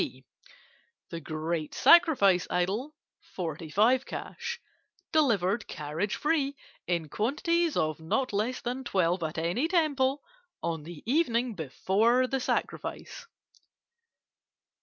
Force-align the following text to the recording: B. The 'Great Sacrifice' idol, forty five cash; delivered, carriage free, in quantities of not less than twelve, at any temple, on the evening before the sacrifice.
B. 0.01 0.25
The 1.09 1.19
'Great 1.19 1.75
Sacrifice' 1.75 2.47
idol, 2.49 2.95
forty 3.19 3.69
five 3.69 4.03
cash; 4.03 4.59
delivered, 5.11 5.67
carriage 5.67 6.15
free, 6.15 6.55
in 6.87 7.07
quantities 7.07 7.77
of 7.77 7.99
not 7.99 8.33
less 8.33 8.61
than 8.61 8.83
twelve, 8.83 9.21
at 9.21 9.37
any 9.37 9.67
temple, 9.67 10.23
on 10.63 10.81
the 10.85 11.03
evening 11.05 11.53
before 11.53 12.25
the 12.25 12.39
sacrifice. 12.39 13.27